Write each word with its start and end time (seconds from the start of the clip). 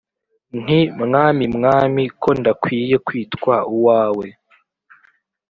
nti 0.61 0.79
mwami 1.03 1.45
mwami 1.55 2.03
ko 2.21 2.29
ndakwiye 2.39 2.95
kwitwa 3.05 3.55
uwawe 3.75 4.27